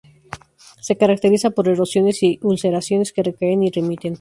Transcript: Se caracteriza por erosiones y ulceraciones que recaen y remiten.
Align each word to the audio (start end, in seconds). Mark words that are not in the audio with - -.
Se 0.81 0.97
caracteriza 0.97 1.51
por 1.51 1.67
erosiones 1.69 2.23
y 2.23 2.39
ulceraciones 2.41 3.13
que 3.13 3.21
recaen 3.21 3.61
y 3.61 3.69
remiten. 3.69 4.09